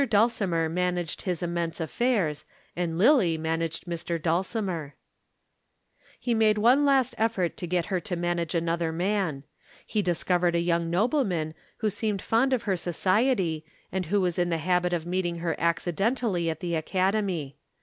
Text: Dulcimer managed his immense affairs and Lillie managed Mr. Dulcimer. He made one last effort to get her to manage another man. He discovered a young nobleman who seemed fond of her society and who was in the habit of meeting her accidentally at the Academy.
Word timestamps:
Dulcimer 0.09 0.67
managed 0.67 1.21
his 1.21 1.43
immense 1.43 1.79
affairs 1.79 2.43
and 2.75 2.97
Lillie 2.97 3.37
managed 3.37 3.85
Mr. 3.85 4.19
Dulcimer. 4.19 4.95
He 6.19 6.33
made 6.33 6.57
one 6.57 6.85
last 6.85 7.13
effort 7.19 7.55
to 7.57 7.67
get 7.67 7.85
her 7.85 7.99
to 7.99 8.15
manage 8.15 8.55
another 8.55 8.91
man. 8.91 9.43
He 9.85 10.01
discovered 10.01 10.55
a 10.55 10.59
young 10.59 10.89
nobleman 10.89 11.53
who 11.81 11.91
seemed 11.91 12.23
fond 12.23 12.51
of 12.51 12.63
her 12.63 12.75
society 12.77 13.63
and 13.91 14.07
who 14.07 14.19
was 14.19 14.39
in 14.39 14.49
the 14.49 14.57
habit 14.57 14.91
of 14.91 15.05
meeting 15.05 15.37
her 15.37 15.55
accidentally 15.59 16.49
at 16.49 16.61
the 16.61 16.73
Academy. 16.73 17.57